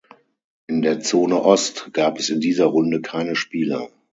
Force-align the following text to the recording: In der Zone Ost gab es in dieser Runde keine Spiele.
In 0.65 0.81
der 0.81 0.99
Zone 0.99 1.43
Ost 1.43 1.91
gab 1.93 2.17
es 2.17 2.29
in 2.29 2.39
dieser 2.39 2.65
Runde 2.65 3.01
keine 3.03 3.35
Spiele. 3.35 3.91